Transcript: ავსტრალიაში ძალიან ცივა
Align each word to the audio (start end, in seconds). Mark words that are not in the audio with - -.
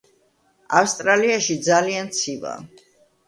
ავსტრალიაში 0.79 1.57
ძალიან 1.67 2.11
ცივა 2.21 2.57